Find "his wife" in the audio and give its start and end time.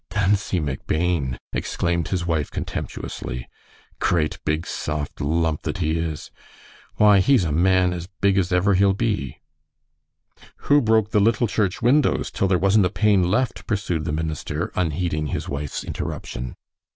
2.07-2.49